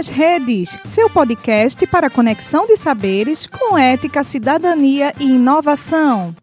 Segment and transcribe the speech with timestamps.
[0.00, 6.34] nas Redes, seu podcast para conexão de saberes com ética, cidadania e inovação.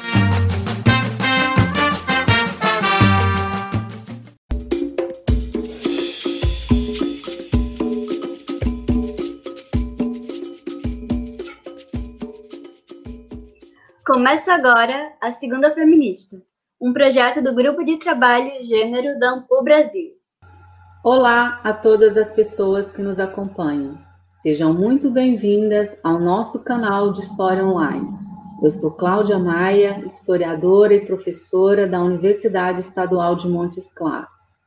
[14.05, 16.38] Começa agora a Segunda Feminista,
[16.80, 20.17] um projeto do Grupo de Trabalho Gênero da Ampul Brasil.
[21.10, 23.97] Olá a todas as pessoas que nos acompanham.
[24.29, 28.06] Sejam muito bem-vindas ao nosso canal de História Online.
[28.61, 34.59] Eu sou Cláudia Maia, historiadora e professora da Universidade Estadual de Montes Claros.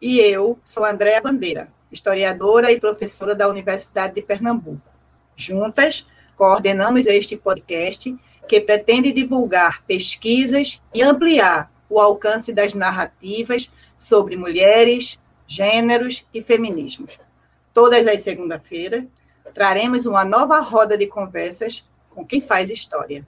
[0.00, 4.88] E eu sou Andréa Bandeira, historiadora e professora da Universidade de Pernambuco.
[5.36, 8.16] Juntas, coordenamos este podcast
[8.48, 15.18] que pretende divulgar pesquisas e ampliar o alcance das narrativas sobre mulheres,
[15.52, 17.18] gêneros e feminismos.
[17.74, 19.04] Todas as segunda-feiras,
[19.54, 23.26] traremos uma nova roda de conversas com quem faz história.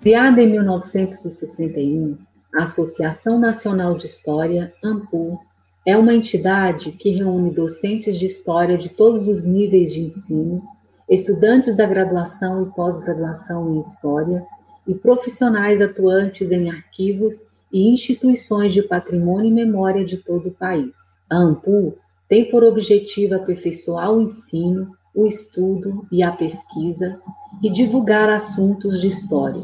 [0.00, 2.18] Criada em 1961,
[2.54, 5.40] a Associação Nacional de História, AMPU,
[5.86, 10.60] é uma entidade que reúne docentes de história de todos os níveis de ensino,
[11.08, 14.44] estudantes da graduação e pós-graduação em história
[14.84, 20.96] e profissionais atuantes em arquivos e instituições de patrimônio e memória de todo o país.
[21.30, 21.96] A AMPU
[22.28, 27.20] tem por objetivo aperfeiçoar o ensino, o estudo e a pesquisa
[27.62, 29.62] e divulgar assuntos de história,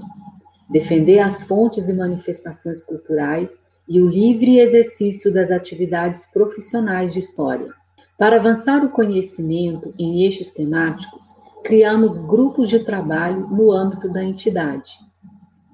[0.70, 3.60] defender as fontes e manifestações culturais
[3.92, 7.74] e o livre exercício das atividades profissionais de história.
[8.18, 11.24] Para avançar o conhecimento em eixos temáticos,
[11.62, 14.94] criamos grupos de trabalho no âmbito da entidade.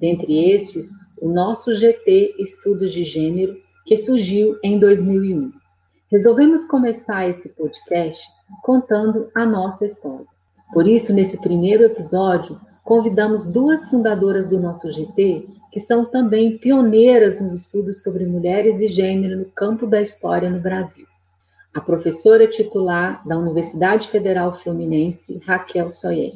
[0.00, 0.90] Dentre estes,
[1.22, 5.52] o nosso GT Estudos de Gênero, que surgiu em 2001.
[6.10, 8.26] Resolvemos começar esse podcast
[8.64, 10.26] contando a nossa história.
[10.74, 17.40] Por isso, nesse primeiro episódio, convidamos duas fundadoras do nosso GT que são também pioneiras
[17.40, 21.06] nos estudos sobre mulheres e gênero no campo da história no Brasil.
[21.74, 26.32] A professora titular da Universidade Federal Fluminense, Raquel Soyer.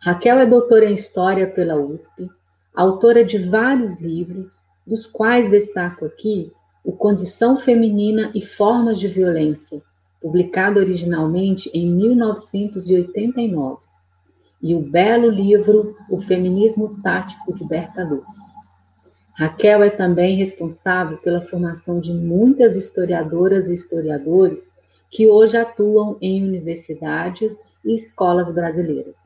[0.00, 2.28] Raquel é doutora em História pela USP,
[2.74, 6.52] autora de vários livros, dos quais destaco aqui
[6.84, 9.80] o Condição Feminina e Formas de Violência,
[10.20, 13.93] publicado originalmente em 1989
[14.62, 18.38] e o belo livro O Feminismo Tático de Berta Lutz.
[19.34, 24.70] Raquel é também responsável pela formação de muitas historiadoras e historiadores
[25.10, 29.16] que hoje atuam em universidades e escolas brasileiras.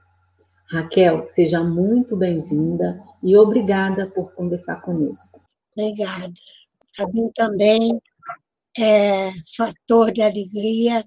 [0.70, 5.40] Raquel, seja muito bem-vinda e obrigada por conversar conosco.
[5.76, 6.32] Obrigada.
[6.98, 8.00] A mim também
[8.78, 11.04] é fator de alegria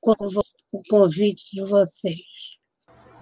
[0.00, 2.31] com o convite de vocês.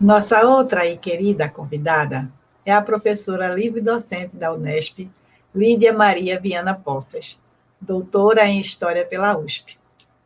[0.01, 2.27] Nossa outra e querida convidada
[2.65, 5.11] é a professora livre-docente da Unesp,
[5.55, 7.39] Lídia Maria Viana Poças,
[7.79, 9.77] doutora em História pela USP,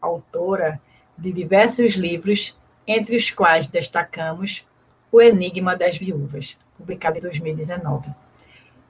[0.01, 0.81] autora
[1.19, 4.65] de diversos livros, entre os quais destacamos
[5.11, 8.11] O Enigma das Viúvas, publicado em 2019.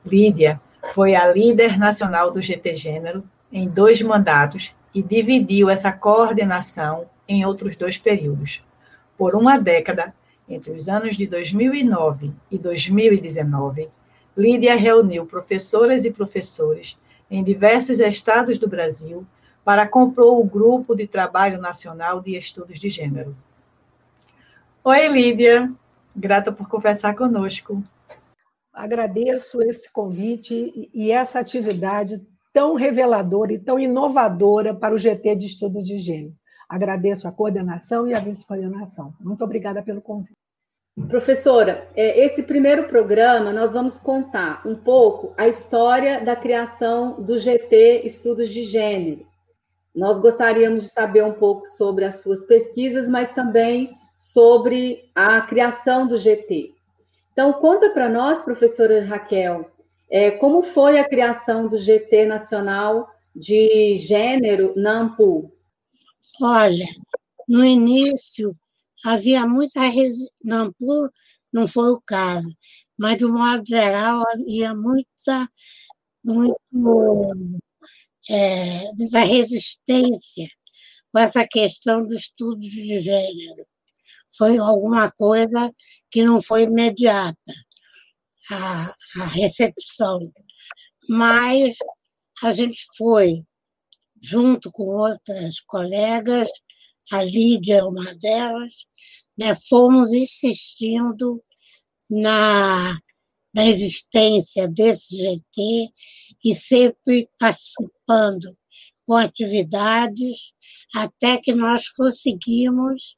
[0.05, 0.61] Lídia
[0.93, 7.43] foi a líder nacional do GT Gênero em dois mandatos e dividiu essa coordenação em
[7.47, 8.63] outros dois períodos.
[9.17, 10.13] Por uma década,
[10.49, 13.89] entre os anos de 2009 e 2019,
[14.37, 16.99] Lídia reuniu professoras e professores
[17.31, 19.25] em diversos estados do Brasil
[19.65, 23.35] para compor o Grupo de Trabalho Nacional de Estudos de Gênero.
[24.83, 25.73] Oi, Lídia,
[26.15, 27.83] grata por conversar conosco.
[28.73, 32.21] Agradeço esse convite e essa atividade
[32.53, 36.35] tão reveladora e tão inovadora para o GT de Estudo de Gênero.
[36.75, 39.15] Agradeço a coordenação e a vice-coordenação.
[39.21, 40.35] Muito obrigada pelo convite.
[41.09, 47.39] Professora, é, esse primeiro programa nós vamos contar um pouco a história da criação do
[47.39, 49.25] GT Estudos de Gênero.
[49.95, 56.09] Nós gostaríamos de saber um pouco sobre as suas pesquisas, mas também sobre a criação
[56.09, 56.75] do GT.
[57.33, 59.71] Então, conta para nós, professora Raquel,
[60.11, 65.15] é, como foi a criação do GT Nacional de Gênero na?
[66.41, 66.87] Olha,
[67.49, 68.57] no início
[69.05, 69.81] havia muita
[70.43, 70.75] não,
[71.53, 72.49] não foi o caso,
[72.99, 75.49] mas de um modo geral havia muita,
[76.25, 76.57] muito,
[78.31, 80.49] é, muita resistência
[81.13, 83.67] com essa questão do estudo de gênero.
[84.37, 85.73] foi alguma coisa
[86.11, 87.37] que não foi imediata,
[88.51, 90.21] a, a recepção.
[91.09, 91.77] Mas
[92.43, 93.45] a gente foi,
[94.25, 96.49] junto com outras colegas,
[97.13, 98.73] a Lídia é uma delas,
[99.37, 101.45] né, fomos insistindo
[102.11, 102.97] na,
[103.55, 105.89] na existência desse GT
[106.43, 108.49] e sempre participando
[109.07, 110.53] com atividades,
[110.95, 113.17] até que nós conseguimos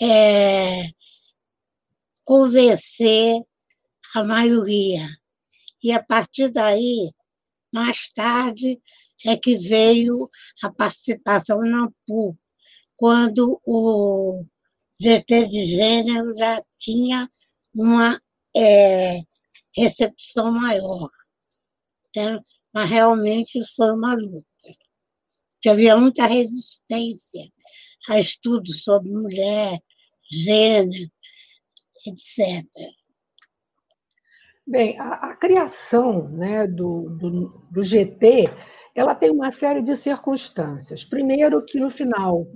[0.00, 0.84] é,
[2.24, 3.34] convencer
[4.14, 5.08] a maioria.
[5.82, 7.10] E a partir daí,
[7.72, 8.80] mais tarde,
[9.26, 10.28] é que veio
[10.62, 12.36] a participação na AMPU,
[12.96, 14.44] quando o
[15.00, 17.28] GT de gênero já tinha
[17.74, 18.20] uma
[18.56, 19.20] é,
[19.76, 21.10] recepção maior.
[22.10, 24.44] Então, mas realmente foi uma luta.
[25.60, 27.42] Que havia muita resistência
[28.08, 29.78] a estudos sobre mulher,
[30.30, 31.10] gênero,
[32.06, 32.64] etc.
[34.66, 38.44] Bem, a, a criação né, do, do, do, GT
[38.94, 41.04] ela tem uma série de circunstâncias.
[41.04, 42.46] Primeiro, que no final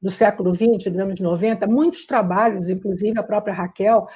[0.00, 4.06] do século XX, dos anos 90, muitos trabalhos, inclusive a própria Raquel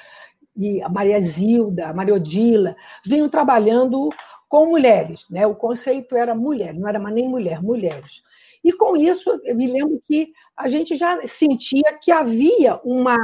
[0.55, 2.75] e a Maria Zilda, a Maria Odila,
[3.05, 4.09] vinham trabalhando
[4.49, 5.25] com mulheres.
[5.29, 5.45] Né?
[5.45, 8.23] O conceito era mulher, não era nem mulher, mulheres.
[8.63, 13.15] E com isso, eu me lembro que a gente já sentia que havia uma,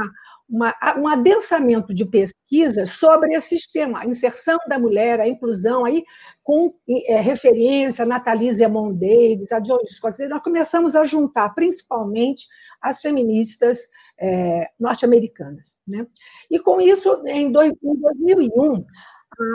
[0.48, 6.04] uma, um adensamento de pesquisa sobre esse tema, a inserção da mulher, a inclusão, aí,
[6.42, 6.74] com
[7.06, 10.26] é, referência a Nathalie Zemon Davis, a John Scott.
[10.28, 12.46] Nós começamos a juntar, principalmente,
[12.82, 13.88] as feministas
[14.20, 15.76] é, norte-americanas.
[15.86, 16.06] Né?
[16.50, 18.84] E com isso, em, dois, em 2001,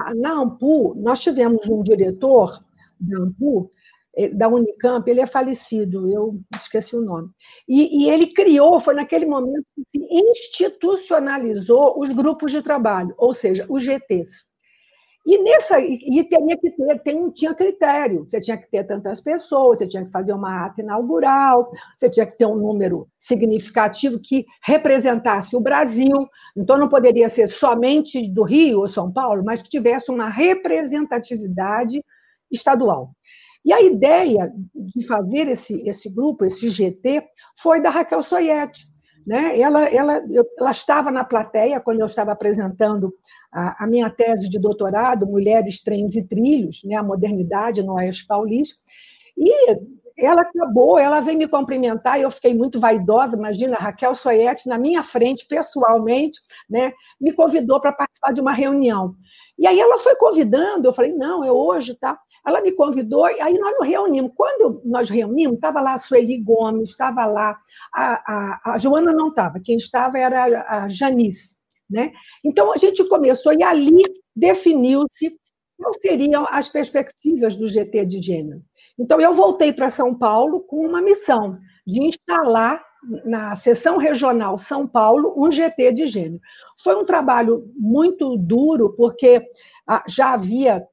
[0.08, 2.64] a, na AMPU, nós tivemos um diretor
[3.00, 3.70] da AMPU,
[4.28, 7.30] da Unicamp, ele é falecido, eu esqueci o nome.
[7.68, 13.34] E, e, ele criou, foi naquele momento que se institucionalizou os grupos de trabalho, ou
[13.34, 14.50] seja, os GTs.
[15.26, 18.26] E nessa e teria que ter, tem, tinha critério.
[18.28, 22.26] Você tinha que ter tantas pessoas, você tinha que fazer uma ata inaugural, você tinha
[22.26, 26.28] que ter um número significativo que representasse o Brasil.
[26.58, 32.04] Então não poderia ser somente do Rio ou São Paulo, mas que tivesse uma representatividade
[32.52, 33.12] estadual.
[33.66, 37.24] E a ideia de fazer esse, esse grupo, esse GT,
[37.62, 38.88] foi da Raquel Soiete.
[39.28, 39.60] Né?
[39.60, 40.24] Ela, ela,
[40.58, 43.14] ela estava na plateia quando eu estava apresentando
[43.52, 46.96] a, a, minha tese de doutorado, Mulheres, Trens e Trilhos, né?
[46.96, 48.80] a modernidade no Oeste Paulista,
[49.38, 49.78] e
[50.18, 54.68] ela acabou, ela veio me cumprimentar e eu fiquei muito vaidosa, imagina, a Raquel Soiete
[54.68, 56.40] na minha frente, pessoalmente,
[56.70, 56.92] né?
[57.20, 59.16] me convidou para participar de uma reunião.
[59.58, 62.18] E aí ela foi convidando, eu falei, não, é hoje, tá?
[62.46, 64.32] Ela me convidou e aí nós nos reunimos.
[64.36, 67.58] Quando nós reunimos, estava lá a Sueli Gomes, estava lá,
[67.94, 71.56] a, a, a Joana não estava, quem estava era a Janice.
[71.90, 72.12] Né?
[72.44, 74.04] Então a gente começou e ali
[74.36, 75.36] definiu-se
[75.78, 78.62] quais seriam as perspectivas do GT de gênero.
[78.98, 81.58] Então eu voltei para São Paulo com uma missão
[81.88, 82.84] de instalar
[83.26, 86.42] na seção regional São Paulo um GT de gênero.
[86.84, 89.42] Foi um trabalho muito duro porque
[89.88, 90.86] ah, já havia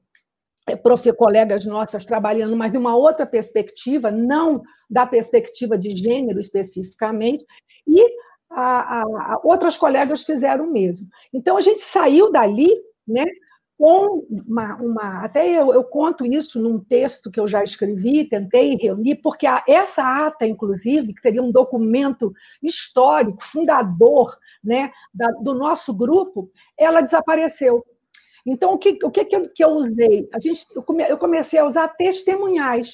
[0.67, 6.39] é, prof, colegas nossas trabalhando, mas de uma outra perspectiva, não da perspectiva de gênero
[6.39, 7.45] especificamente,
[7.87, 8.01] e
[8.49, 11.07] a, a, a outras colegas fizeram o mesmo.
[11.33, 12.69] Então, a gente saiu dali
[13.07, 13.25] né,
[13.77, 14.75] com uma.
[14.81, 19.45] uma até eu, eu, conto isso num texto que eu já escrevi, tentei reunir, porque
[19.45, 26.49] a, essa ata, inclusive, que seria um documento histórico, fundador né, da, do nosso grupo,
[26.77, 27.85] ela desapareceu
[28.47, 30.29] então, o que, o que, que eu usei?
[30.33, 32.93] A gente, eu, come, eu comecei a usar testemunhais,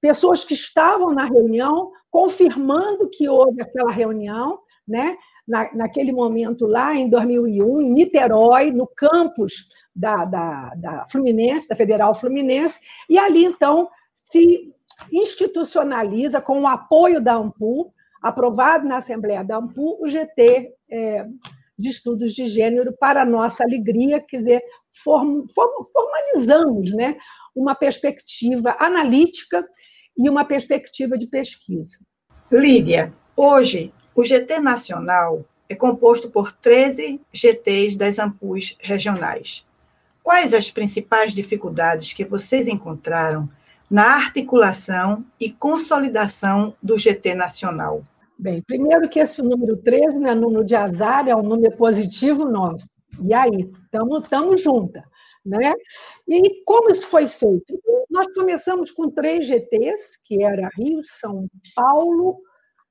[0.00, 5.16] pessoas que estavam na reunião, confirmando que houve aquela reunião, né?
[5.46, 11.74] Na, naquele momento lá, em 2001, em Niterói, no campus da, da, da Fluminense, da
[11.74, 14.72] Federal Fluminense, e ali, então, se
[15.10, 17.92] institucionaliza com o apoio da AMPU,
[18.22, 21.26] aprovado na Assembleia da AMPU, o GT é,
[21.82, 24.62] de estudos de gênero, para nossa alegria, quer dizer,
[25.04, 27.16] form, form, formalizamos né,
[27.54, 29.66] uma perspectiva analítica
[30.16, 31.98] e uma perspectiva de pesquisa.
[32.50, 39.66] Lídia, hoje o GT Nacional é composto por 13 GTs das AMPUs regionais.
[40.22, 43.48] Quais as principais dificuldades que vocês encontraram
[43.90, 48.04] na articulação e consolidação do GT Nacional?
[48.42, 52.44] Bem, primeiro que esse número 13 não é número de azar, é um número positivo
[52.44, 52.88] nosso.
[53.22, 55.04] E aí, estamos juntas.
[55.46, 55.72] Né?
[56.26, 57.80] E como isso foi feito?
[58.10, 61.46] Nós começamos com três GTs, que era Rio, São
[61.76, 62.40] Paulo,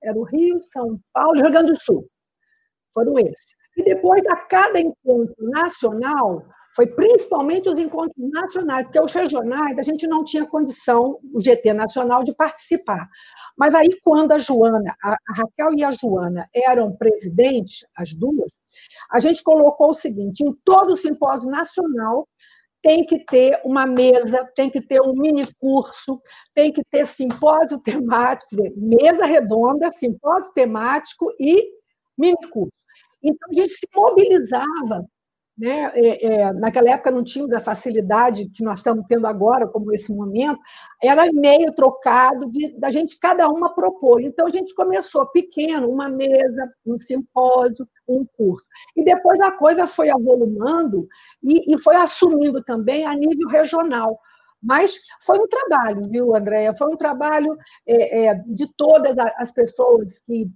[0.02, 2.06] era o Rio, São Paulo e Rio Grande do Sul.
[2.94, 3.54] Foram esses.
[3.76, 9.82] E depois, a cada encontro nacional, foi principalmente os encontros nacionais, porque os regionais a
[9.82, 13.08] gente não tinha condição, o GT nacional, de participar.
[13.58, 18.52] Mas aí, quando a Joana, a Raquel e a Joana eram presidentes, as duas,
[19.12, 22.28] a gente colocou o seguinte: em todo o simpósio nacional
[22.82, 26.20] tem que ter uma mesa, tem que ter um mini curso,
[26.56, 31.64] tem que ter simpósio temático, mesa redonda, simpósio temático e
[32.18, 32.74] mini curso.
[33.22, 35.06] Então, a gente se mobilizava
[35.62, 35.92] né?
[35.94, 40.12] É, é, naquela época não tínhamos a facilidade que nós estamos tendo agora, como esse
[40.12, 40.60] momento,
[41.02, 44.22] era e-mail trocado de, da gente, cada uma propor.
[44.22, 48.66] Então, a gente começou pequeno, uma mesa, um simpósio, um curso.
[48.98, 51.08] E depois a coisa foi avolumando
[51.44, 54.20] e, e foi assumindo também a nível regional.
[54.64, 56.74] Mas foi um trabalho, viu, Andréia?
[56.76, 57.56] Foi um trabalho
[57.88, 60.48] é, é, de todas as pessoas que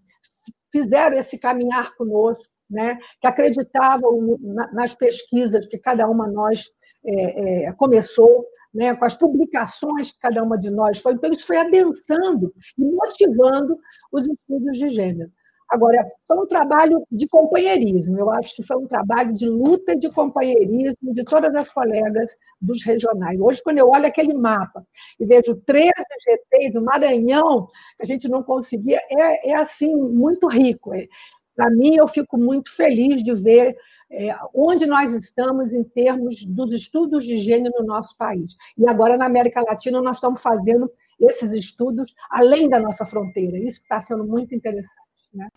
[0.71, 4.37] fizeram esse caminhar conosco, né, que acreditavam
[4.73, 6.71] nas pesquisas que cada uma de nós
[7.05, 11.13] é, é, começou, né, com as publicações que cada uma de nós foi.
[11.13, 13.77] Então, isso foi adensando e motivando
[14.11, 15.31] os estudos de gênero.
[15.69, 20.11] Agora, foi um trabalho de companheirismo, eu acho que foi um trabalho de luta de
[20.11, 23.39] companheirismo de todas as colegas dos regionais.
[23.39, 24.85] Hoje, quando eu olho aquele mapa
[25.19, 25.91] e vejo 13
[26.23, 27.67] GTs no Maranhão,
[27.99, 30.93] a gente não conseguia, é, é assim, muito rico.
[30.93, 31.07] É,
[31.55, 33.77] para mim, eu fico muito feliz de ver
[34.11, 38.55] é, onde nós estamos em termos dos estudos de gênero no nosso país.
[38.77, 43.57] E agora, na América Latina, nós estamos fazendo esses estudos além da nossa fronteira.
[43.57, 44.95] Isso está sendo muito interessante.
[45.33, 45.47] Né?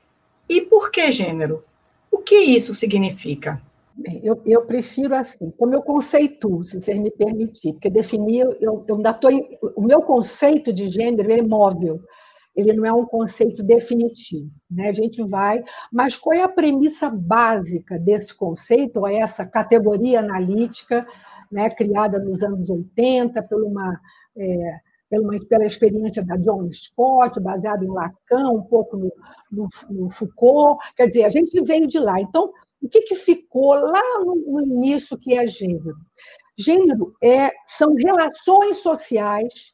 [0.49, 1.65] E por que gênero?
[2.11, 3.61] O que isso significa?
[4.23, 8.95] Eu, eu, prefiro assim, como eu conceituo, se você me permitir, porque definir, eu, eu
[8.95, 9.29] ainda tô,
[9.75, 12.01] o meu conceito de gênero é móvel
[12.59, 14.51] ele não é um conceito definitivo.
[14.69, 14.89] Né?
[14.89, 15.63] A gente vai.
[15.93, 21.07] Mas qual é a premissa básica desse conceito, ou é essa categoria analítica,
[21.53, 24.01] né, criada nos anos 80 por uma,
[24.37, 29.13] é, pela, pela experiência da John Scott, baseada em Lacan, um pouco no,
[29.53, 30.83] no, no, Foucault.
[30.97, 32.21] Quer dizer, a gente veio de lá.
[32.21, 35.95] Então, o que, que ficou lá no, no início que é gênero?
[36.59, 39.73] Gênero é, são relações sociais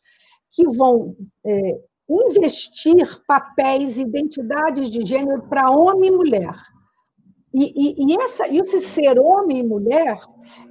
[0.52, 6.54] que vão é, investir papéis, identidades de gênero para homem e mulher.
[7.54, 10.18] E, e, e essa, esse ser homem e mulher,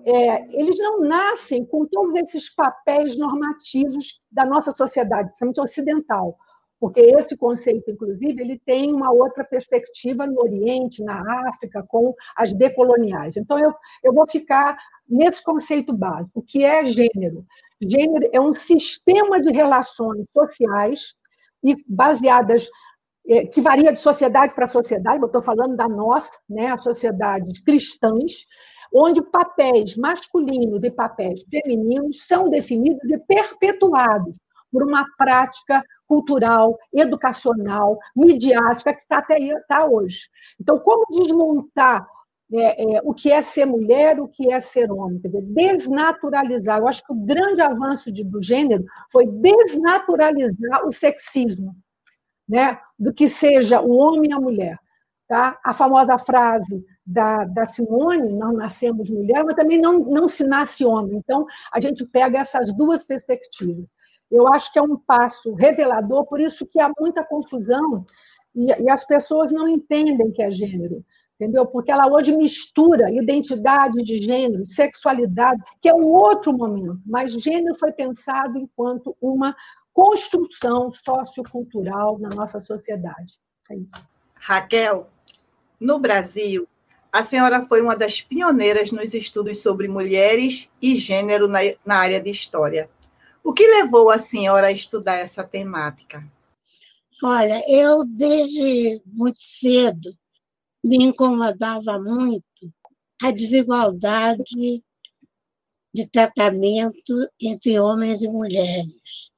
[0.05, 6.37] é, eles não nascem com todos esses papéis normativos da nossa sociedade, principalmente ocidental,
[6.81, 12.51] porque esse conceito, inclusive, ele tem uma outra perspectiva no Oriente, na África, com as
[12.51, 13.37] decoloniais.
[13.37, 13.73] Então, eu,
[14.03, 17.45] eu vou ficar nesse conceito básico, que é gênero.
[17.81, 21.15] Gênero é um sistema de relações sociais
[21.63, 22.67] e baseadas
[23.27, 27.63] é, que varia de sociedade para sociedade, eu estou falando da nossa, né, a sociedade
[27.63, 28.45] cristãs,
[28.93, 34.37] onde papéis masculinos e papéis femininos são definidos e perpetuados
[34.71, 40.27] por uma prática cultural, educacional, midiática que está até tá hoje.
[40.59, 42.05] Então, como desmontar
[42.55, 46.79] é, é, o que é ser mulher, o que é ser homem, quer dizer, desnaturalizar.
[46.79, 51.75] Eu acho que o grande avanço de, do gênero foi desnaturalizar o sexismo,
[52.47, 52.77] né?
[52.99, 54.77] do que seja o homem e a mulher.
[55.27, 55.59] Tá?
[55.63, 60.85] A famosa frase da, da Simone, não nascemos mulher, mas também não, não se nasce
[60.85, 61.17] homem.
[61.17, 63.85] Então, a gente pega essas duas perspectivas.
[64.29, 68.05] Eu acho que é um passo revelador, por isso que há muita confusão
[68.55, 71.03] e, e as pessoas não entendem que é gênero
[71.35, 71.65] entendeu?
[71.65, 77.75] Porque ela hoje mistura identidade de gênero, sexualidade, que é um outro momento, mas gênero
[77.75, 79.55] foi pensado enquanto uma
[79.93, 83.35] construção sociocultural na nossa sociedade.
[83.69, 84.13] É isso.
[84.35, 85.09] Raquel,
[85.79, 86.67] no Brasil,
[87.11, 92.19] a senhora foi uma das pioneiras nos estudos sobre mulheres e gênero na, na área
[92.19, 92.89] de história.
[93.43, 96.23] O que levou a senhora a estudar essa temática?
[97.21, 100.09] Olha, eu desde muito cedo
[100.83, 102.43] me incomodava muito
[103.21, 104.83] a desigualdade
[105.93, 109.31] de tratamento entre homens e mulheres.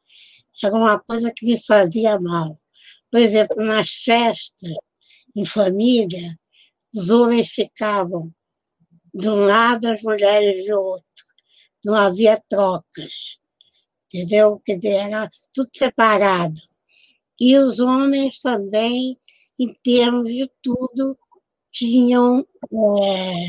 [0.64, 2.58] Era uma coisa que me fazia mal.
[3.12, 4.72] Por exemplo, nas festas,
[5.36, 6.38] em família,
[6.94, 8.34] os homens ficavam
[9.14, 11.06] de um lado, as mulheres de outro.
[11.84, 13.38] Não havia trocas,
[14.06, 14.62] entendeu?
[14.66, 16.60] Dizer, era tudo separado.
[17.40, 19.20] E os homens também,
[19.60, 21.18] em termos de tudo,
[21.76, 23.48] tinham é,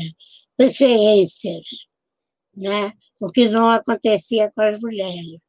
[0.57, 1.65] preferências,
[2.55, 2.91] né?
[3.19, 5.39] o que não acontecia com as mulheres.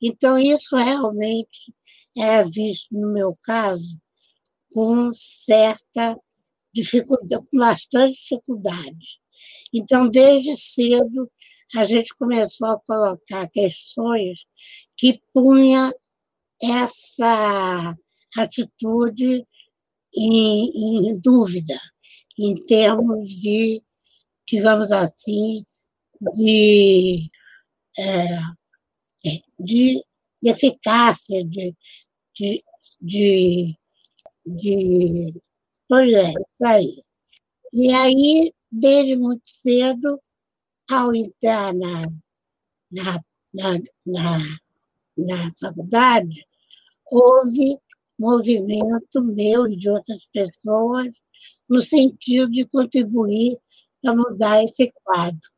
[0.00, 1.74] Então, isso realmente
[2.16, 3.98] é visto, no meu caso,
[4.72, 6.16] com certa
[6.72, 9.20] dificuldade, com bastante dificuldade.
[9.72, 11.30] Então, desde cedo,
[11.74, 14.46] a gente começou a colocar questões
[14.96, 15.92] que punha
[16.62, 17.96] essa
[18.36, 19.44] atitude
[20.14, 21.74] em, em dúvida,
[22.38, 23.82] em termos de,
[24.46, 25.64] digamos assim,
[26.36, 27.30] de,
[27.98, 28.38] é,
[29.58, 30.04] de
[30.44, 31.74] eficácia, de,
[32.34, 32.64] de,
[33.00, 33.76] de,
[34.46, 35.42] de
[35.88, 37.02] projetos aí.
[37.72, 40.20] E aí, desde muito cedo,
[40.90, 42.06] ao entrar na,
[42.90, 43.20] na,
[43.52, 44.38] na, na,
[45.18, 46.44] na faculdade,
[47.10, 47.78] houve
[48.18, 51.08] movimento meu e de outras pessoas
[51.68, 53.58] no sentido de contribuir
[54.02, 55.50] para mudar esse quadro.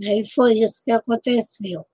[0.00, 1.84] E foi isso que aconteceu.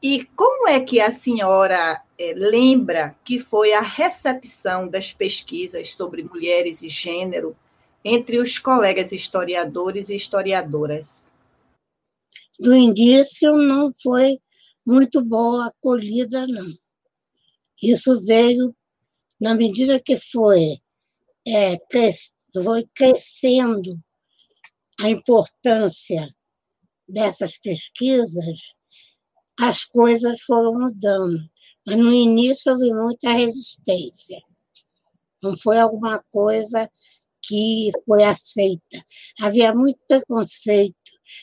[0.00, 6.22] E como é que a senhora é, lembra que foi a recepção das pesquisas sobre
[6.22, 7.56] mulheres e gênero
[8.04, 11.32] entre os colegas historiadores e historiadoras?
[12.60, 14.38] Do início não foi
[14.86, 16.66] muito boa acolhida, não.
[17.82, 18.74] Isso veio
[19.40, 20.80] na medida que foi,
[21.46, 21.76] é,
[22.52, 23.90] foi crescendo
[25.00, 26.28] a importância
[27.08, 28.60] dessas pesquisas,
[29.60, 31.38] as coisas foram mudando.
[31.86, 34.38] Mas no início houve muita resistência.
[35.42, 36.90] Não foi alguma coisa
[37.42, 38.98] que foi aceita.
[39.40, 40.94] Havia muito preconceito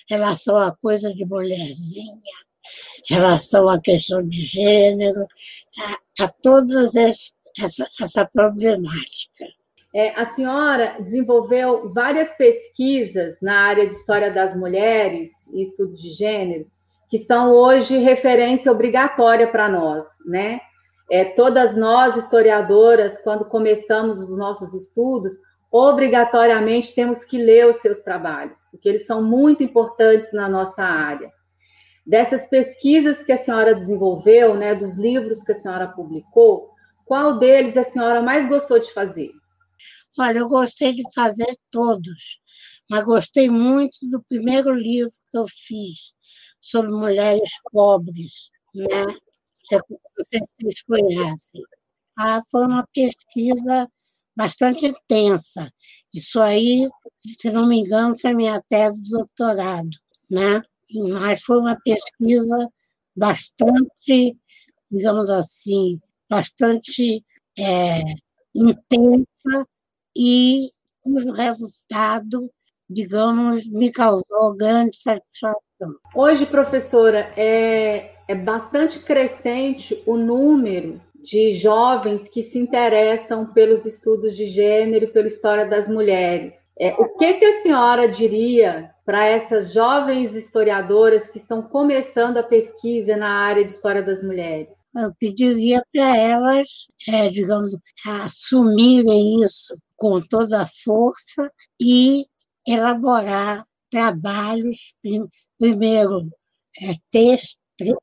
[0.10, 2.14] em relação à coisa de mulherzinha,
[3.10, 5.26] em relação à questão de gênero,
[6.20, 9.46] a, a todas as essa, essa problemática.
[9.98, 16.10] É, a senhora desenvolveu várias pesquisas na área de história das mulheres e estudos de
[16.10, 16.68] gênero,
[17.08, 20.60] que são hoje referência obrigatória para nós, né?
[21.10, 25.32] É, todas nós, historiadoras, quando começamos os nossos estudos,
[25.72, 31.32] obrigatoriamente temos que ler os seus trabalhos, porque eles são muito importantes na nossa área.
[32.06, 36.70] Dessas pesquisas que a senhora desenvolveu, né, dos livros que a senhora publicou,
[37.06, 39.32] qual deles a senhora mais gostou de fazer?
[40.18, 42.40] Olha, eu gostei de fazer todos,
[42.90, 46.14] mas gostei muito do primeiro livro que eu fiz
[46.62, 49.06] sobre mulheres pobres, né?
[49.66, 49.78] Se
[50.18, 51.62] vocês conhecem.
[52.18, 53.90] Ah, foi uma pesquisa
[54.36, 55.72] bastante intensa.
[56.14, 56.90] Isso aí,
[57.40, 59.90] se não me engano, foi minha tese de doutorado,
[60.32, 60.62] né?
[61.22, 62.70] Mas foi uma pesquisa
[63.16, 64.38] bastante,
[64.92, 66.00] digamos assim,
[66.30, 67.24] bastante
[67.60, 68.02] é,
[68.56, 69.68] intensa
[70.16, 70.70] e
[71.02, 72.50] cujo resultado,
[72.90, 75.96] digamos, me causou grande satisfação.
[76.16, 84.36] Hoje, professora, é, é bastante crescente o número de jovens que se interessam pelos estudos
[84.36, 86.70] de gênero e pela história das mulheres.
[86.80, 92.44] É, o que, que a senhora diria para essas jovens historiadoras que estão começando a
[92.44, 94.86] pesquisa na área de história das mulheres?
[94.96, 96.68] Eu pediria para elas,
[97.08, 97.78] é, digamos,
[98.24, 102.26] assumirem isso com toda a força e
[102.68, 104.96] elaborar trabalhos,
[105.60, 106.28] primeiro
[106.82, 107.96] é, textos,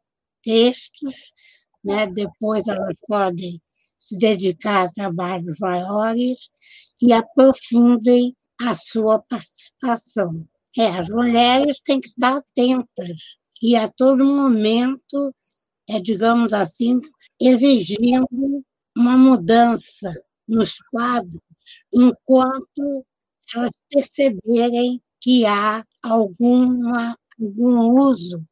[1.84, 2.06] né?
[2.06, 3.60] depois elas podem
[3.98, 6.48] se dedicar a trabalhos maiores
[7.00, 10.46] e aprofundem a sua participação.
[10.78, 15.34] É, as mulheres têm que estar atentas e a todo momento,
[15.88, 17.00] é, digamos assim,
[17.40, 18.26] exigindo
[18.96, 20.12] uma mudança
[20.48, 21.40] nos quadros,
[21.92, 23.06] enquanto
[23.54, 28.44] elas perceberem que há alguma, algum uso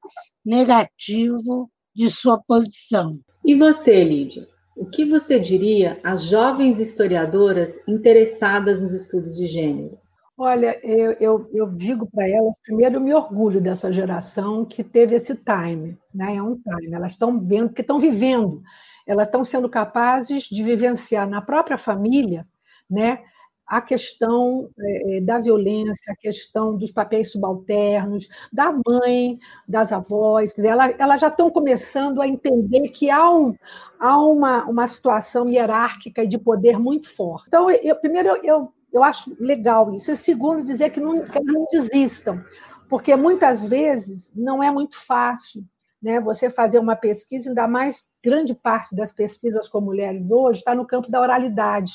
[0.44, 3.18] negativo de sua posição.
[3.44, 4.46] E você, Lídia?
[4.76, 9.98] O que você diria às jovens historiadoras interessadas nos estudos de gênero?
[10.42, 15.14] Olha, eu, eu, eu digo para elas, primeiro, eu me orgulho dessa geração que teve
[15.14, 16.36] esse time, né?
[16.36, 18.62] é um time, elas estão vendo, porque estão vivendo,
[19.06, 22.48] elas estão sendo capazes de vivenciar na própria família
[22.88, 23.22] né,
[23.66, 30.62] a questão é, da violência, a questão dos papéis subalternos, da mãe, das avós, quer
[30.62, 33.54] dizer, elas, elas já estão começando a entender que há, um,
[33.98, 37.44] há uma, uma situação hierárquica e de poder muito forte.
[37.48, 38.72] Então, eu, primeiro, eu
[39.02, 40.10] acho legal isso.
[40.10, 42.44] E segundo, dizer que não, que não desistam,
[42.88, 45.62] porque muitas vezes não é muito fácil
[46.02, 50.74] né, você fazer uma pesquisa, ainda mais grande parte das pesquisas com mulheres hoje está
[50.74, 51.92] no campo da oralidade.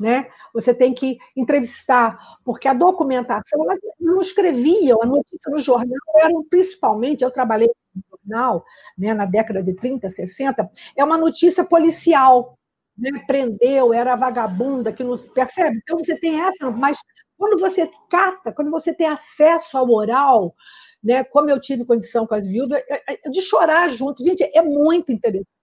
[0.00, 0.28] Né?
[0.54, 6.44] Você tem que entrevistar, porque a documentação, elas não escreviam, a notícia no jornal eram
[6.48, 8.64] principalmente, eu trabalhei no jornal
[8.96, 12.57] né, na década de 30, 60, é uma notícia policial,
[12.98, 15.78] né, prendeu, era vagabunda, que nos percebe.
[15.82, 16.98] Então você tem essa, mas
[17.36, 20.54] quando você cata, quando você tem acesso ao oral,
[21.02, 24.62] né, como eu tive condição com as viúvas, é, é, de chorar junto, gente, é
[24.62, 25.56] muito interessante.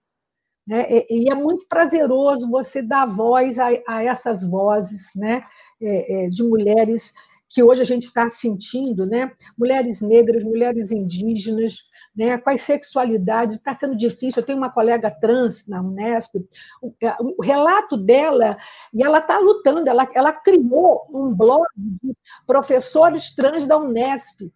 [0.66, 1.04] Né?
[1.08, 5.44] E é muito prazeroso você dar voz a, a essas vozes né?
[5.80, 7.12] É, é, de mulheres
[7.48, 9.30] que hoje a gente está sentindo, né?
[9.56, 11.76] mulheres negras, mulheres indígenas,
[12.16, 14.40] né, com as sexualidades, está sendo difícil.
[14.40, 16.36] Eu tenho uma colega trans na Unesp,
[16.80, 18.56] o, é, o relato dela,
[18.94, 24.50] e ela está lutando, ela, ela criou um blog de professores trans da Unesp,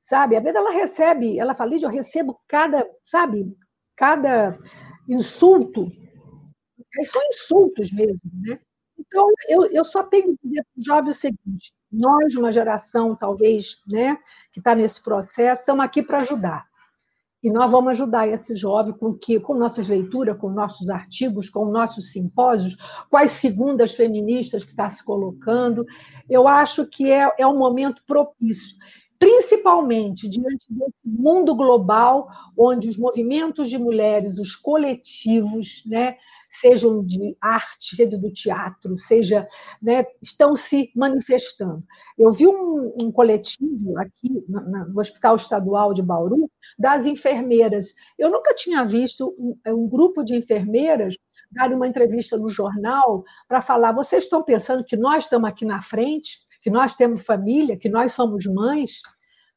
[0.00, 0.36] sabe?
[0.36, 3.56] A vezes ela recebe, ela fala, eu recebo cada, sabe,
[3.96, 4.58] cada
[5.08, 5.90] insulto,
[7.02, 8.58] são insultos mesmo, né?
[8.96, 13.14] Então, eu, eu só tenho que dizer para o jovem o seguinte: nós, uma geração,
[13.16, 14.16] talvez, né,
[14.52, 16.64] que está nesse processo, estamos aqui para ajudar.
[17.44, 21.66] E nós vamos ajudar esse jovem com que, com nossas leituras, com nossos artigos, com
[21.66, 22.74] nossos simpósios,
[23.10, 25.84] com as segundas feministas que está se colocando.
[26.26, 28.78] Eu acho que é, é um momento propício,
[29.18, 36.16] principalmente diante desse mundo global, onde os movimentos de mulheres, os coletivos, né,
[36.60, 39.46] sejam de arte, seja do teatro, seja,
[39.82, 41.82] né, estão se manifestando.
[42.18, 47.94] Eu vi um, um coletivo aqui no Hospital Estadual de Bauru das enfermeiras.
[48.18, 51.16] Eu nunca tinha visto um, é, um grupo de enfermeiras
[51.50, 55.80] dar uma entrevista no jornal para falar: vocês estão pensando que nós estamos aqui na
[55.80, 59.02] frente, que nós temos família, que nós somos mães?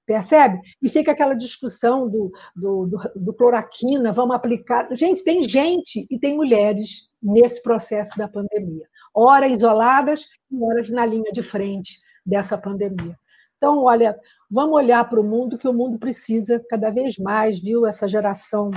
[0.07, 0.61] Percebe?
[0.81, 4.87] E fica aquela discussão do, do, do, do, cloroquina, vamos aplicar.
[4.95, 8.87] Gente, tem gente e tem mulheres nesse processo da pandemia.
[9.13, 13.19] Horas isoladas e horas na linha de frente dessa pandemia.
[13.57, 14.17] Então, olha,
[14.49, 17.85] vamos olhar para o mundo, que o mundo precisa cada vez mais, viu?
[17.85, 18.71] Essa geração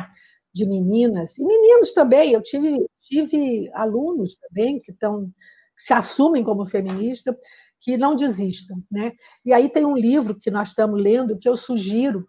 [0.53, 2.33] de meninas, e meninos também.
[2.33, 7.37] Eu tive, tive alunos também que, estão, que se assumem como feministas
[7.81, 8.83] que não desistam.
[8.91, 9.13] Né?
[9.45, 12.27] E aí tem um livro que nós estamos lendo que eu sugiro,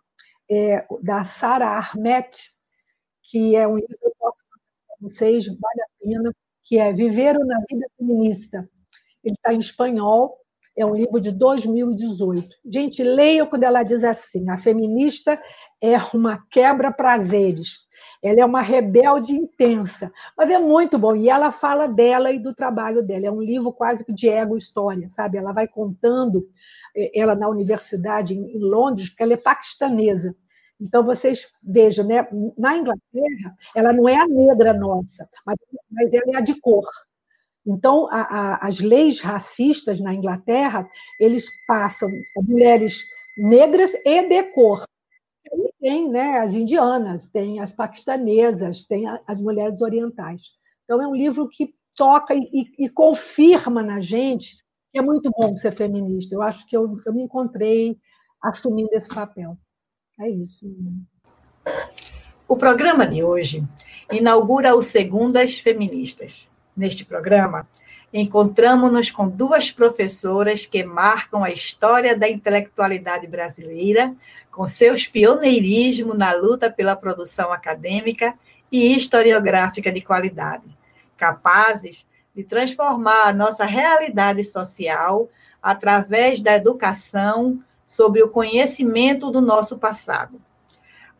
[0.50, 2.38] é, da Sara Armet,
[3.24, 7.38] que é um livro que eu posso para vocês, vale a pena, que é Viver
[7.40, 8.70] na Vida Feminista.
[9.24, 10.38] Ele está em espanhol,
[10.76, 12.50] é um livro de 2018.
[12.66, 15.42] Gente, leiam quando ela diz assim: a feminista
[15.82, 17.80] é uma quebra-prazeres
[18.22, 21.16] ela é uma rebelde intensa, mas é muito bom.
[21.16, 23.26] E ela fala dela e do trabalho dela.
[23.26, 25.38] É um livro quase que de ego-história, sabe?
[25.38, 26.48] Ela vai contando,
[26.96, 30.36] eh, ela na universidade em Londres, porque ela é paquistanesa.
[30.80, 32.28] Então, vocês vejam, né?
[32.58, 35.58] na Inglaterra, ela não é a negra nossa, mas,
[35.92, 36.88] mas ela é a de cor.
[37.66, 40.88] Então, a, a, as leis racistas na Inglaterra,
[41.20, 42.10] eles passam
[42.48, 43.04] mulheres
[43.38, 44.86] negras e de cor
[45.80, 50.42] tem né, as indianas, tem as paquistanesas, tem as mulheres orientais.
[50.84, 54.58] Então, é um livro que toca e, e, e confirma na gente
[54.92, 56.36] que é muito bom ser feminista.
[56.36, 57.98] Eu acho que eu, eu me encontrei
[58.42, 59.58] assumindo esse papel.
[60.20, 60.66] É isso.
[62.48, 63.64] O programa de hoje
[64.12, 66.50] inaugura o Segundas Feministas.
[66.76, 67.68] Neste programa,
[68.14, 74.14] encontramos-nos com duas professoras que marcam a história da intelectualidade brasileira,
[74.52, 78.34] com seus pioneirismo na luta pela produção acadêmica
[78.72, 80.66] e historiográfica de qualidade,
[81.18, 85.30] capazes de transformar a nossa realidade social
[85.62, 90.40] através da educação sobre o conhecimento do nosso passado.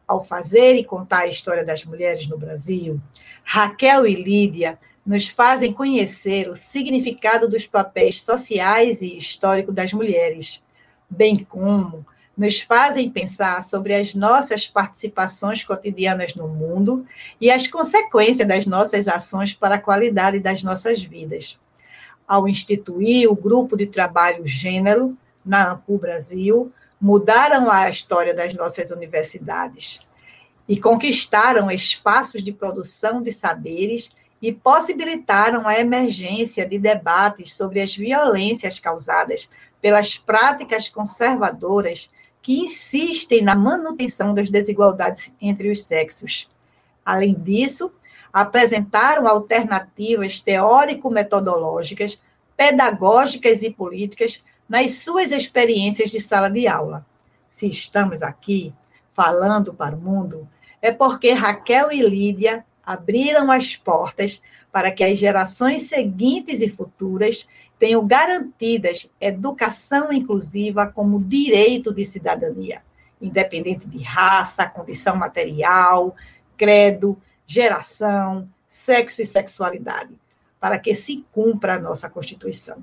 [0.08, 3.00] Ao fazer e contar a história das mulheres no Brasil,
[3.44, 10.64] Raquel e Lídia nos fazem conhecer o significado dos papéis sociais e históricos das mulheres,
[11.10, 12.06] bem como
[12.38, 17.06] nos fazem pensar sobre as nossas participações cotidianas no mundo
[17.40, 21.60] e as consequências das nossas ações para a qualidade das nossas vidas.
[22.28, 28.92] Ao instituir o grupo de trabalho Gênero na AMPU Brasil, mudaram a história das nossas
[28.92, 30.02] universidades
[30.68, 37.96] e conquistaram espaços de produção de saberes e possibilitaram a emergência de debates sobre as
[37.96, 39.50] violências causadas
[39.82, 42.10] pelas práticas conservadoras
[42.42, 46.50] que insistem na manutenção das desigualdades entre os sexos.
[47.06, 47.94] Além disso,
[48.34, 52.20] apresentaram alternativas teórico-metodológicas,
[52.58, 57.06] pedagógicas e políticas nas suas experiências de sala de aula.
[57.50, 58.74] Se estamos aqui
[59.14, 60.48] falando para o mundo,
[60.82, 64.42] é porque Raquel e Lídia abriram as portas
[64.72, 72.82] para que as gerações seguintes e futuras tenham garantidas educação inclusiva como direito de cidadania,
[73.22, 76.16] independente de raça, condição material,
[76.56, 77.18] credo,
[77.48, 80.14] geração, sexo e sexualidade.
[80.60, 82.78] para que se cumpra a nossa Constituição.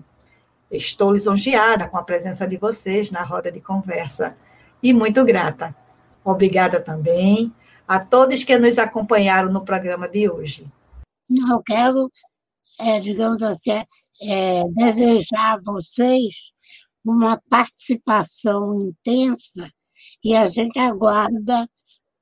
[0.69, 4.37] Estou lisonjeada com a presença de vocês na roda de conversa
[4.83, 5.73] e muito grata.
[6.25, 7.53] Obrigada também
[7.88, 10.66] a todos que nos acompanharam no programa de hoje.
[11.31, 12.12] Eu quero,
[12.81, 13.83] é, digamos assim,
[14.22, 16.35] é, desejar a vocês
[17.05, 19.70] uma participação intensa
[20.22, 21.66] e a gente aguarda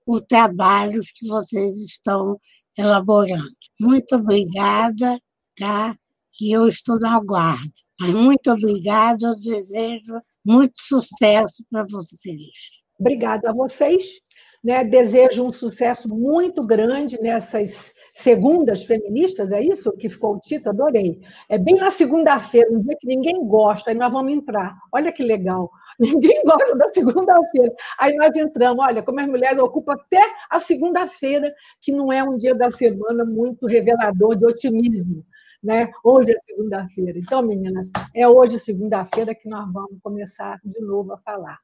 [0.06, 2.40] o trabalho que vocês estão
[2.78, 3.56] elaborando.
[3.80, 5.20] Muito obrigada,
[5.58, 5.96] tá?
[6.40, 7.72] E eu estou no aguardo.
[7.98, 12.82] Mas muito obrigada, eu desejo muito sucesso para vocês.
[13.00, 14.20] Obrigada a vocês.
[14.66, 14.82] Né?
[14.82, 20.70] Desejo um sucesso muito grande nessas segundas feministas, é isso que ficou o título?
[20.70, 21.20] Adorei.
[21.48, 24.76] É bem na segunda-feira, um dia que ninguém gosta, aí nós vamos entrar.
[24.92, 25.70] Olha que legal.
[26.00, 27.72] Ninguém gosta da segunda-feira.
[27.96, 32.36] Aí nós entramos, olha, como as mulheres ocupam até a segunda-feira, que não é um
[32.36, 35.24] dia da semana muito revelador de otimismo.
[35.62, 35.88] Né?
[36.02, 37.18] Hoje é segunda-feira.
[37.18, 41.58] Então, meninas, é hoje, segunda-feira, que nós vamos começar de novo a falar.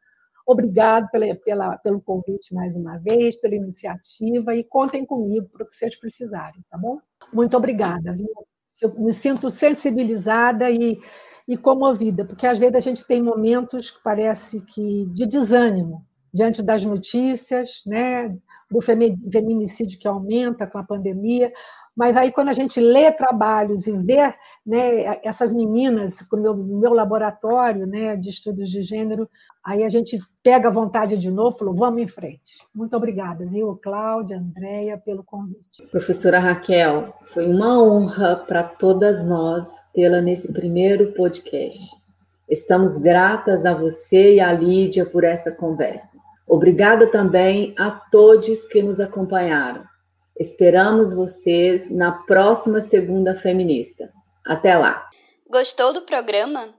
[0.47, 5.69] Obrigado pela, pela, pelo convite mais uma vez, pela iniciativa e contem comigo para o
[5.69, 6.99] que vocês precisarem, tá bom?
[7.33, 8.17] Muito obrigada.
[8.81, 10.99] Eu me sinto sensibilizada e
[11.47, 16.63] e comovida, porque às vezes a gente tem momentos que parece que de desânimo diante
[16.63, 18.35] das notícias, né,
[18.71, 21.53] do feminicídio que aumenta com a pandemia,
[21.97, 24.35] mas aí quando a gente lê trabalhos e vê
[24.67, 29.29] né, essas meninas com o meu, meu laboratório né, de estudos de gênero,
[29.65, 32.67] aí a gente pega a vontade de novo e falou, vamos em frente.
[32.75, 35.87] Muito obrigada, viu, Cláudia, Andréia, pelo convite.
[35.91, 42.01] Professora Raquel, foi uma honra para todas nós tê-la nesse primeiro podcast.
[42.49, 46.17] Estamos gratas a você e a Lídia por essa conversa.
[46.47, 49.85] Obrigada também a todos que nos acompanharam.
[50.39, 54.13] Esperamos vocês na próxima Segunda Feminista.
[54.45, 55.09] Até lá!
[55.49, 56.75] Gostou do programa?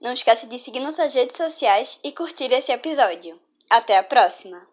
[0.00, 3.38] Não esqueça de seguir nossas redes sociais e curtir esse episódio.
[3.70, 4.69] Até a próxima!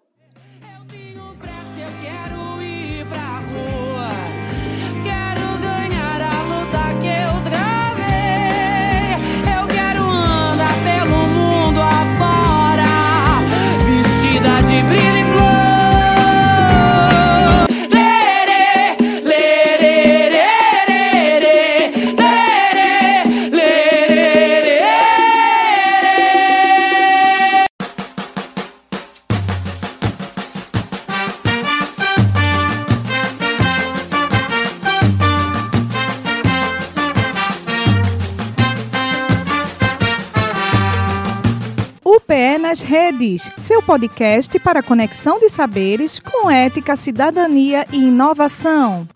[43.87, 49.07] Podcast para conexão de saberes com ética, cidadania e inovação.